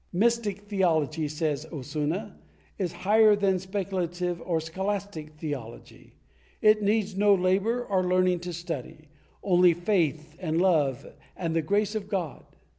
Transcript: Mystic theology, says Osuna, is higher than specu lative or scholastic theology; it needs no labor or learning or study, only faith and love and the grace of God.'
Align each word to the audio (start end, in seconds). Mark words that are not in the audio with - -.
Mystic 0.13 0.61
theology, 0.61 1.27
says 1.27 1.67
Osuna, 1.71 2.39
is 2.79 2.91
higher 2.91 3.35
than 3.35 3.57
specu 3.57 3.91
lative 4.07 4.41
or 4.43 4.59
scholastic 4.59 5.33
theology; 5.35 6.15
it 6.59 6.81
needs 6.81 7.15
no 7.15 7.35
labor 7.35 7.85
or 7.85 8.03
learning 8.03 8.41
or 8.47 8.51
study, 8.51 9.09
only 9.43 9.75
faith 9.75 10.35
and 10.39 10.59
love 10.59 11.05
and 11.37 11.55
the 11.55 11.61
grace 11.61 11.93
of 11.93 12.09
God.' 12.09 12.43